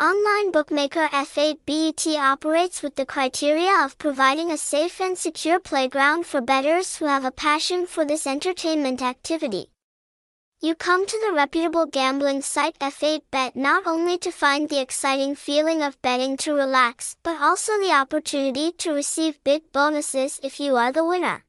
[0.00, 6.40] Online bookmaker F8Bet operates with the criteria of providing a safe and secure playground for
[6.40, 9.68] bettors who have a passion for this entertainment activity.
[10.62, 15.82] You come to the reputable gambling site F8Bet not only to find the exciting feeling
[15.82, 20.92] of betting to relax, but also the opportunity to receive big bonuses if you are
[20.92, 21.44] the winner.